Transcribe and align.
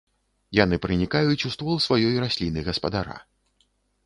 Яны 0.59 0.79
пранікаюць 0.85 1.45
у 1.49 1.51
ствол 1.57 1.77
сваёй 1.87 2.15
расліны-гаспадара. 2.25 3.21